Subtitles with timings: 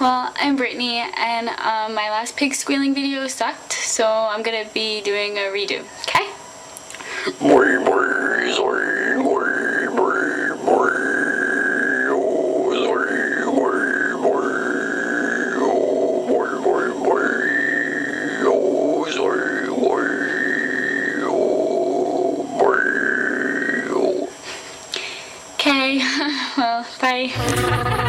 [0.00, 5.00] well, I'm Brittany, and um, my last pig squealing video sucked, so I'm gonna be
[5.00, 6.26] doing a redo, okay?
[25.58, 25.98] Okay,
[26.56, 28.05] well, bye.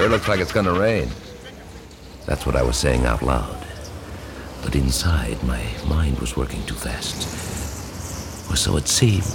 [0.00, 1.10] Sure looks like it's gonna rain.
[2.24, 3.66] That's what I was saying out loud.
[4.62, 8.50] But inside, my mind was working too fast.
[8.50, 9.26] Or so it seemed.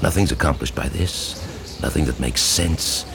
[0.00, 1.82] Nothing's accomplished by this.
[1.82, 3.06] Nothing that makes sense.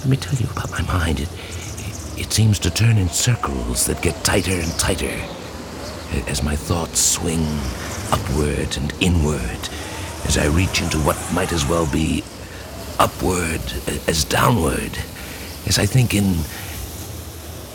[0.00, 1.20] Let me tell you about my mind.
[1.20, 5.14] It, it, it seems to turn in circles that get tighter and tighter
[6.26, 7.46] as my thoughts swing
[8.10, 9.68] upward and inward
[10.26, 12.24] as I reach into what might as well be
[13.00, 13.62] upward
[14.06, 14.92] as downward,
[15.66, 16.36] as I think in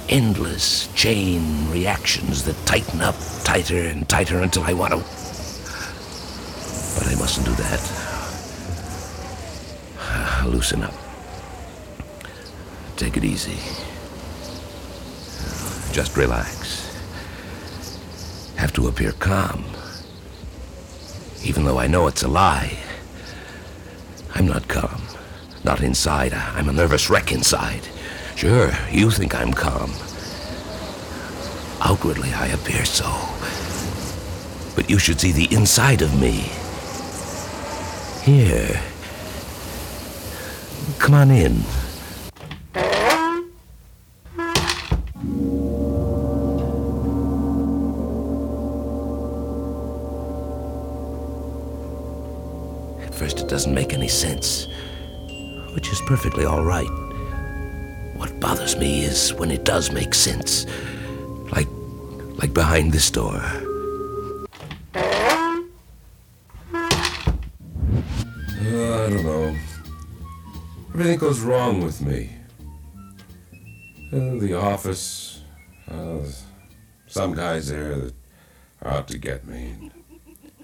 [0.07, 4.99] endless chain reactions that tighten up tighter and tighter until I want to.
[6.97, 7.81] But I mustn't do that.
[10.45, 10.93] Loosen up.
[12.95, 13.57] Take it easy.
[15.91, 16.83] Just relax.
[18.57, 19.65] Have to appear calm.
[21.43, 22.77] Even though I know it's a lie.
[24.35, 25.01] I'm not calm.
[25.63, 26.33] Not inside.
[26.33, 27.87] I'm a nervous wreck inside.
[28.35, 29.91] Sure, you think I'm calm.
[31.81, 33.05] Outwardly, I appear so.
[34.75, 36.49] But you should see the inside of me.
[38.23, 38.81] Here.
[40.99, 41.63] Come on in.
[53.55, 54.67] Doesn't make any sense,
[55.75, 56.89] which is perfectly all right.
[58.17, 60.65] What bothers me is when it does make sense.
[61.53, 61.69] Like
[62.35, 63.37] like behind this door.
[64.93, 65.05] Uh,
[68.65, 69.55] I don't know.
[70.93, 72.31] Everything goes wrong with me.
[74.11, 75.43] Uh, the office,
[75.89, 76.19] uh,
[77.07, 78.13] some guys there that
[78.81, 79.91] are out to get me.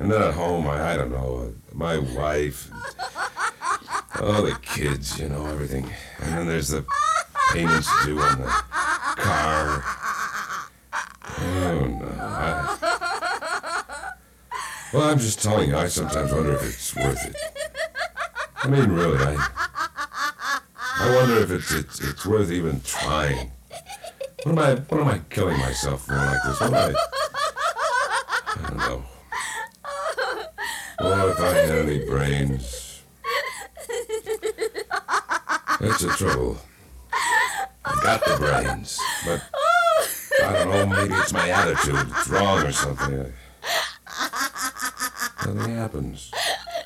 [0.02, 2.72] And then at home, I, I don't know, my wife,
[4.20, 5.88] oh, the kids, you know, everything.
[6.20, 6.84] And then there's the
[7.52, 9.84] payments due on the car.
[11.38, 12.16] Oh, no.
[12.20, 14.14] I,
[14.92, 17.36] well, I'm just telling you, I sometimes wonder if it's worth it.
[18.56, 19.48] I mean, really, I.
[20.98, 23.52] I wonder if it's it's, it's worth even trying.
[24.44, 26.60] What am I what am I killing myself for like this?
[26.60, 26.96] What am?
[26.96, 27.11] I
[31.44, 33.02] Any brains,
[35.80, 36.58] that's the trouble.
[37.84, 39.42] I got the brains, but
[40.44, 40.86] I don't know.
[40.86, 41.96] Maybe it's my attitude.
[42.12, 43.34] It's wrong or something.
[45.46, 46.32] Nothing happens.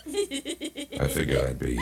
[0.07, 1.77] I figured I'd be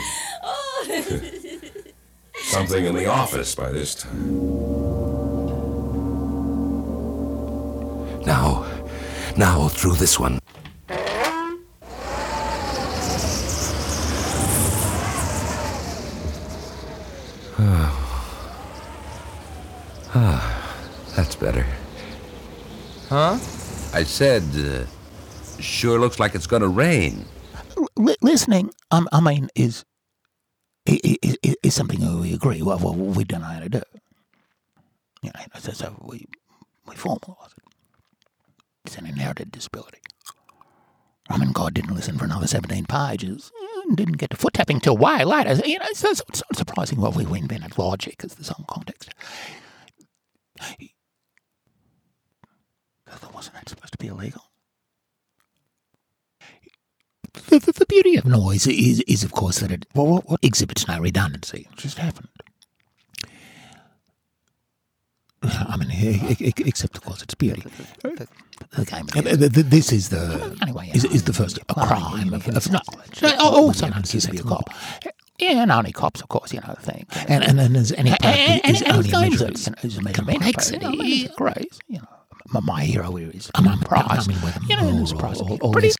[2.45, 4.39] something in the office by this time.
[8.25, 8.65] Now,
[9.38, 10.39] now through this one.
[24.03, 24.85] I said, uh,
[25.61, 27.25] sure looks like it's gonna rain.
[27.95, 29.85] Li- listening, um, I mean, is,
[30.89, 32.61] i- i- i- is something we agree.
[32.61, 33.81] Well, well, we don't know how to do.
[35.21, 36.25] You know, so, so we
[36.85, 37.63] we formalise it.
[38.83, 40.00] It's an inherited disability.
[41.29, 43.53] I mean, God didn't listen for another 17 pages.
[43.88, 45.53] and Didn't get to foot tapping till way later.
[45.65, 49.13] You know, it's, it's not surprising why we invented logic as the song context.
[53.44, 54.42] Wasn't that supposed to be illegal?
[57.50, 60.40] The, the, the beauty of noise is, is, of course, that it well, what, what
[60.42, 61.68] exhibits no redundancy.
[61.69, 62.30] It just happened.
[65.42, 65.90] I mean,
[66.40, 67.63] except of course its beauty.
[68.01, 68.28] The,
[68.78, 69.07] the game.
[69.07, 70.90] Th- th- This is the anyway.
[70.94, 73.19] Is, is the first crime of, of knowledge.
[73.24, 74.69] Oh, sometimes he's a cop.
[75.40, 77.06] Yeah, and only cops, of course, you know, the thing.
[77.28, 78.24] And and then there's any And-
[78.63, 80.80] and- is and only a games measure, of you know, is a measure of complexity.
[80.80, 81.28] complexity.
[81.36, 82.07] Grace, you know.
[82.53, 84.29] My, my hero is I'm unprized.
[84.29, 85.41] I mean, whether you know, surprise.
[85.41, 85.97] or- All, or this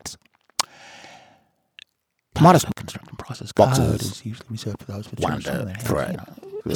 [2.40, 3.52] modest construction process.
[3.52, 4.02] Boxes.
[4.02, 6.20] Is usually reserved for those with Wonder, children in their hands, thread.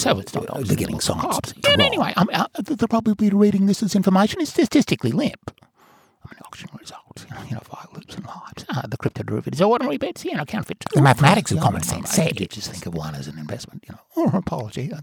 [0.01, 3.33] So it's not obviously beginning what songs, And anyway, I'm, uh, the, the probability of
[3.35, 5.51] reading this as information is statistically limp.
[5.61, 8.65] I mean, auction results, you know, you know via loops and lives.
[8.67, 10.83] Uh, the crypto derivatives are ordinary bets, you know, counterfeit.
[10.93, 13.95] The mathematics of common sense said You just think of one as an investment, you
[13.95, 14.01] know.
[14.17, 14.91] Oh, apology.
[14.91, 14.99] Uh,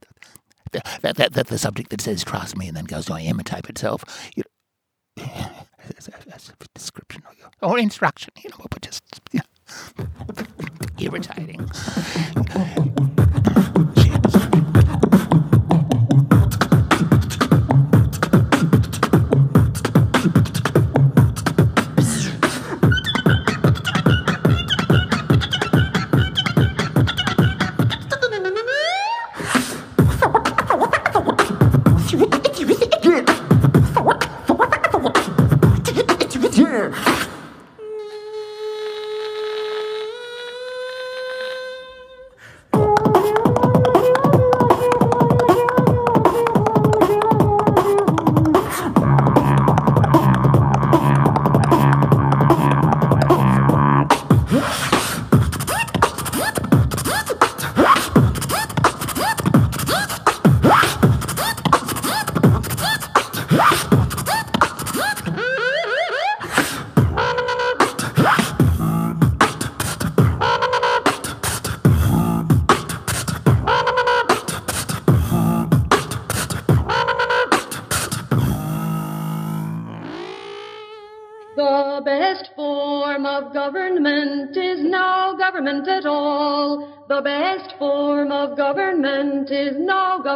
[0.73, 3.71] That, that, that, that the subject that says trust me and then goes to imitate
[3.71, 4.05] itself.
[4.37, 4.51] You as,
[5.97, 7.23] as, as a description
[7.63, 9.03] or, or instruction, you know, but just
[10.99, 11.69] irritating.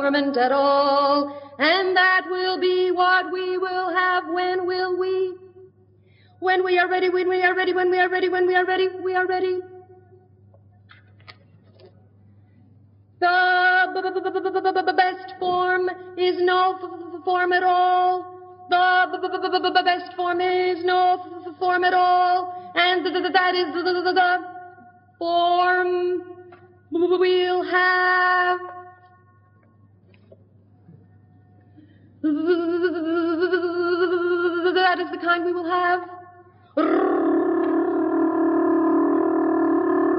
[0.08, 1.26] government at all.
[1.58, 5.34] And that will be what we will have when will we?
[6.40, 8.64] When we are ready, when we are ready, when we are ready, when we are
[8.64, 9.60] ready, we are ready.
[13.20, 16.78] The best form is no
[17.24, 18.24] form at all.
[18.70, 21.18] The best form is no
[21.58, 22.48] form at all.
[22.76, 24.38] And th- th- that is the
[25.18, 26.22] form
[26.92, 28.77] we'll have.
[32.20, 32.30] That
[34.98, 36.00] is the kind we will have.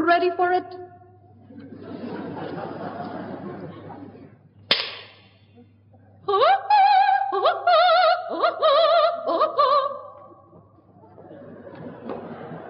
[0.07, 0.63] Ready for it?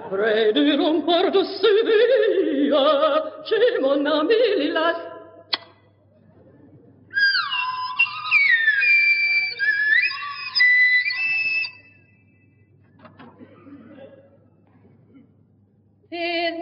[0.09, 2.74] Près du rempart de Séville,
[3.45, 5.18] chez mon ami Lilas.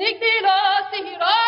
[0.10, 0.24] Is nicht
[1.04, 1.47] die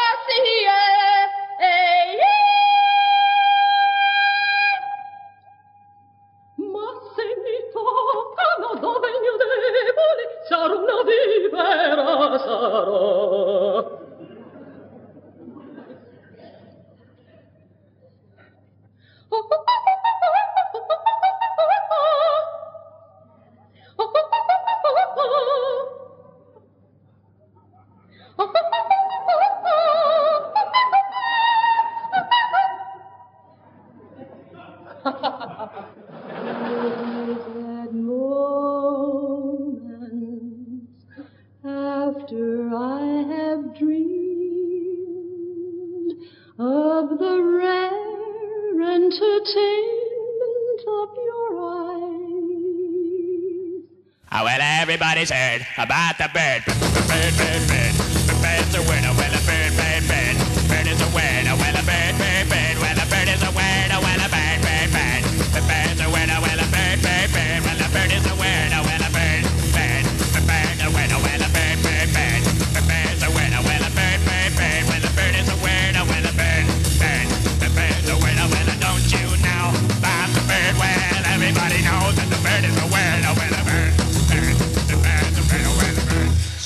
[54.31, 56.63] Oh, well, everybody's heard about the bird.
[56.65, 57.93] Bird, bird, bird.
[58.29, 59.13] The bird's a winner.
[59.17, 60.37] Well, a bird, bird, bird.
[60.69, 61.55] Bird is a winner.
[61.57, 62.28] Well, a bird, bird,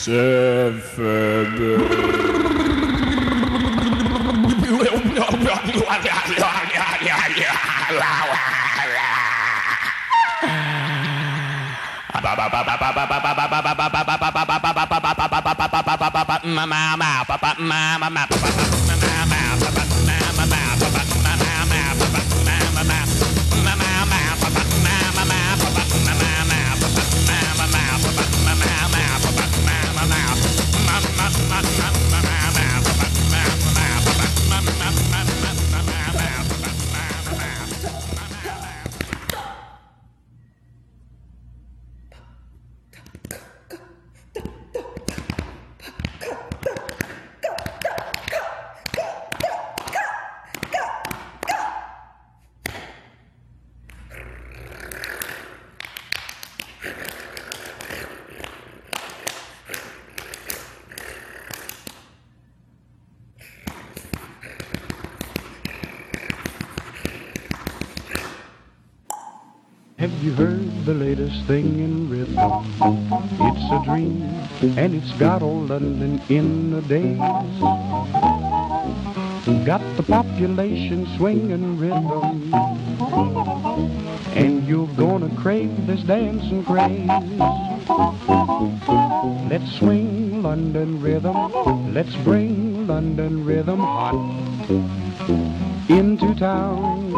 [0.06, 0.94] Have
[71.24, 72.52] the latest thing in rhythm?
[73.40, 74.22] It's a dream,
[74.78, 77.18] and it's got all London in a daze.
[79.66, 82.54] Got the population swinging rhythm,
[84.36, 87.08] and you're gonna crave this dancing craze.
[89.50, 94.16] Let's swing London rhythm, let's bring London rhythm hot
[95.90, 97.14] into town.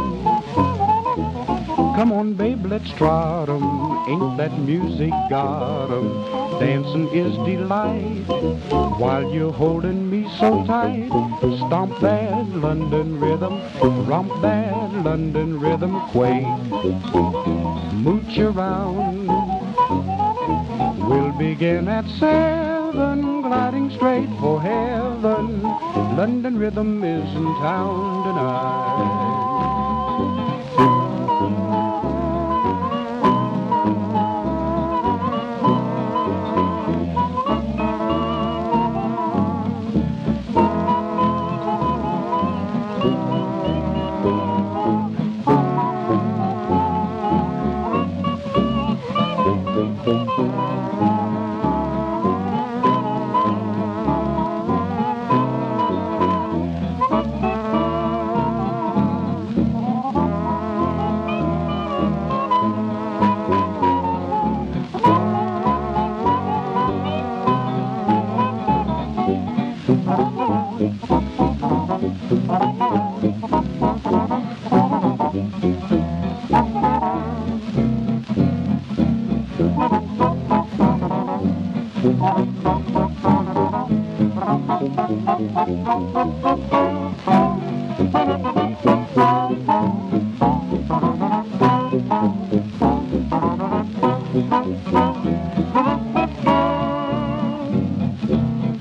[1.95, 3.63] Come on, babe, let's trot 'em.
[4.09, 6.07] Ain't that music got 'em?
[6.59, 8.25] Dancing is delight.
[8.99, 11.09] While you're holding me so tight,
[11.59, 13.61] stomp that London rhythm,
[14.09, 16.45] romp that London rhythm, quake,
[18.03, 19.29] mooch around.
[21.07, 25.63] We'll begin at seven, gliding straight for heaven.
[26.17, 28.64] London rhythm is in town tonight.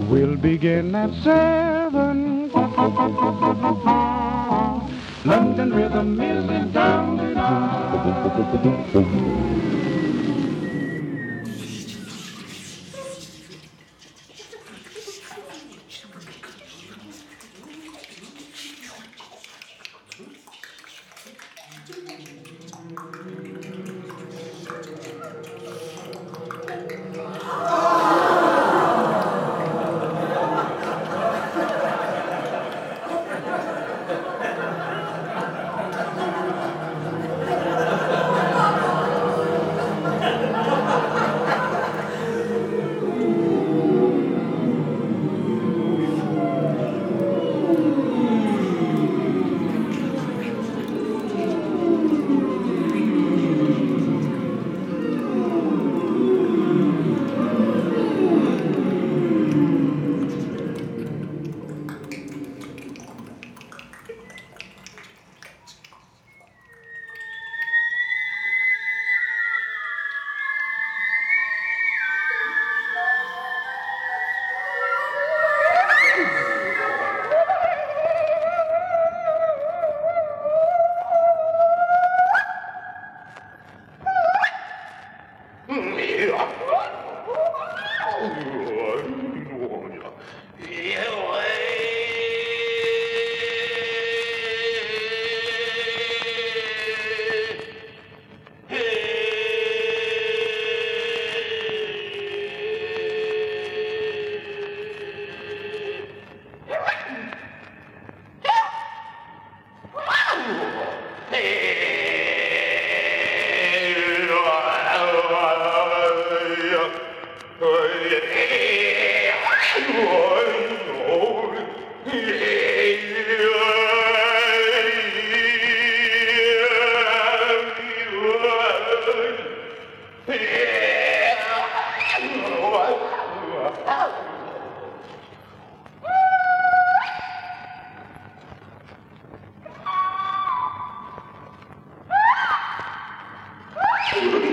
[0.09, 2.51] We'll begin at seven.
[5.27, 7.05] London rhythm is in town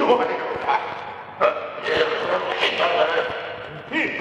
[0.01, 0.25] 多有
[0.65, 0.79] 才
[1.39, 1.46] 呃
[1.86, 2.12] 也不
[3.96, 4.17] 是一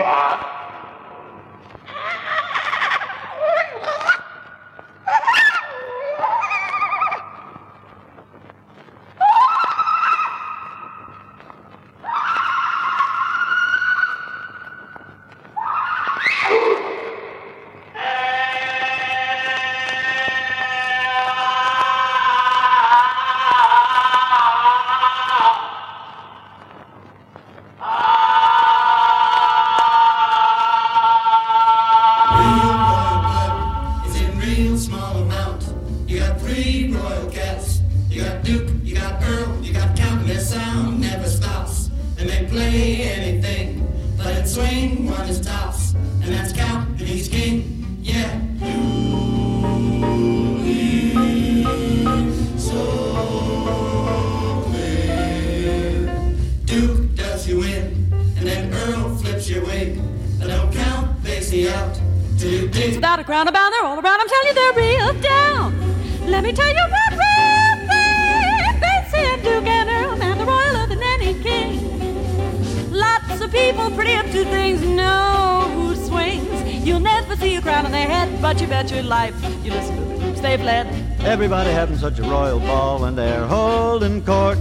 [63.44, 63.46] dig.
[63.46, 64.20] Without a about, they're all around.
[64.20, 66.30] I'm telling you, they're real down.
[66.30, 68.80] Let me tell you about real thing.
[68.80, 72.92] Betsy and Duke and Earl and the royaler than any king.
[72.92, 76.86] Lots of people pretty up to things know who swings.
[76.86, 79.96] You'll never see a crown on their head, but you bet your life you listen
[79.96, 80.86] to the groups they've led.
[81.20, 84.58] Everybody having such a royal ball when they're holding court.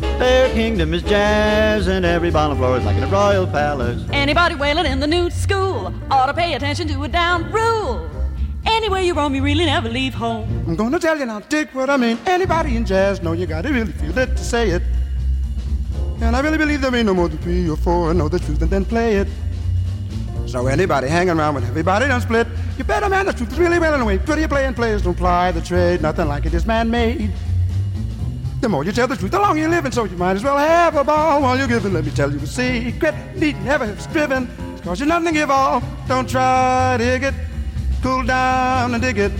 [0.00, 4.02] Their kingdom is jazz, and everybody on the floor is like in a royal palace.
[4.12, 8.10] Anybody wailing in the new school ought to pay attention to a down rule.
[8.66, 10.48] Anywhere you roam, you really never leave home.
[10.66, 12.18] I'm gonna tell you now, Dick, what I mean.
[12.26, 14.82] Anybody in jazz know you gotta really feel it to say it.
[16.20, 18.60] And I really believe there ain't no more than three or four know the truth
[18.62, 19.28] and then play it.
[20.46, 23.78] So anybody hanging around when everybody done split, you better man the truth is really
[23.78, 24.18] well away.
[24.18, 27.32] Pretty playing players don't ply the trade, nothing like it is man-made.
[28.60, 30.42] The more you tell the truth, the longer you live, and so you might as
[30.42, 31.92] well have a ball while you're giving.
[31.92, 34.50] Let me tell you a secret, need never have striven.
[34.82, 35.82] Cause you're nothing to give all.
[36.08, 37.34] Don't try to dig it,
[38.02, 39.32] cool down and dig it.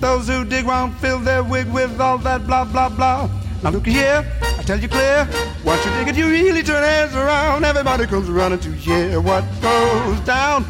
[0.00, 3.30] Those who dig won't fill their wig with all that blah blah blah.
[3.62, 5.26] Now look here, I tell you clear.
[5.64, 7.64] Once you dig it, you really turn heads around.
[7.64, 10.66] Everybody comes running to hear what goes down.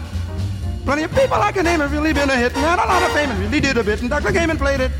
[0.85, 3.03] Plenty of people I can name have really been a hit and had a lot
[3.03, 4.29] of fame and really did a bit, and Dr.
[4.29, 4.93] Gaiman played it.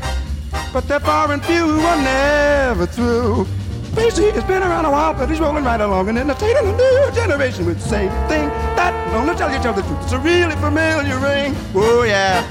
[0.73, 3.47] But they're far and few who are never through.
[3.95, 7.11] Basie has been around a while, but he's rolling right along and entertaining a new
[7.13, 8.49] generation with the same thing.
[8.75, 11.55] That, don't tell you, the truth, it's a really familiar ring.
[11.73, 12.45] Oh, yeah.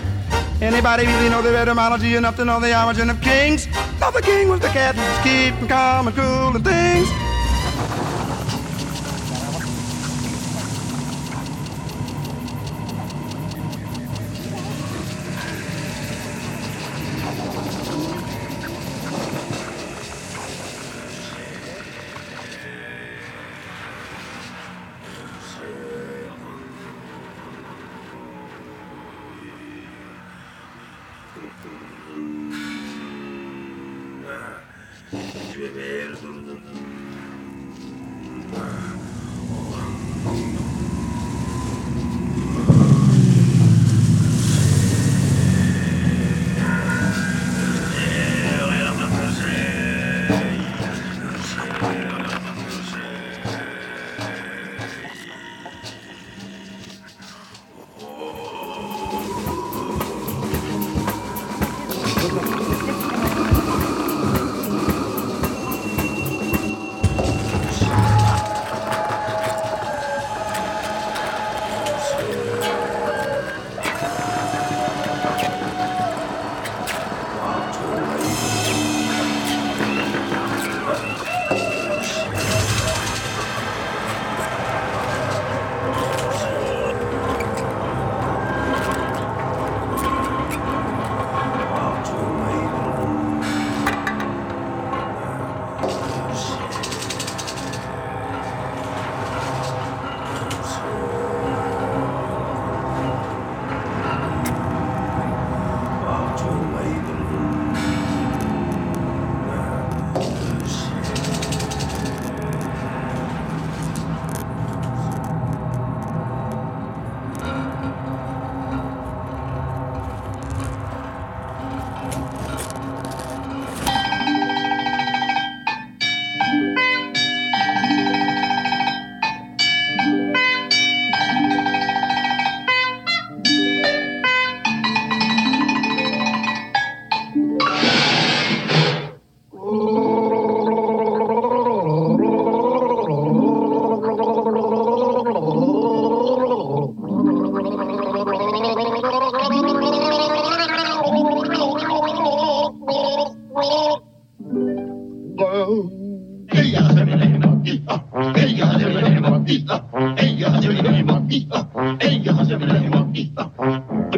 [0.62, 3.66] Anybody really know the etymology enough to know the origin of kings?
[4.00, 7.34] Now the king was the cat who was keeping calm and cool and things.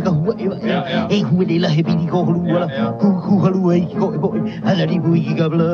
[0.00, 0.60] ka hua e vai.
[1.10, 2.66] E koe ne lahe viri ko hulu kula.
[3.00, 4.28] Puku halu e ko e ko.
[4.64, 5.68] Ara li bui ka bla.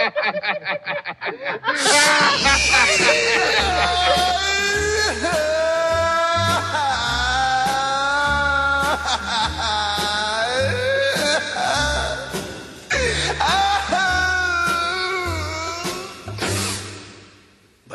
[0.00, 0.08] But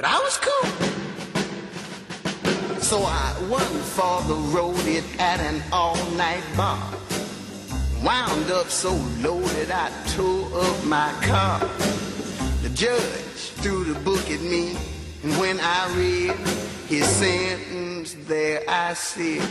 [0.04, 0.70] I was cool.
[2.82, 7.05] So I went for the road it at an all-night bar.
[8.06, 11.60] Wound up so loaded I tore up my car.
[12.62, 14.78] The judge threw the book at me,
[15.24, 16.36] and when I read
[16.88, 19.41] his sentence, there I sit.